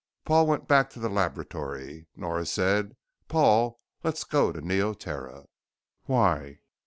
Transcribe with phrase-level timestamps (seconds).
[0.25, 2.07] Paul went back to the laboratory.
[2.15, 5.45] Nora said, "Paul, let's go to Neoterra."
[6.05, 6.61] "Why?"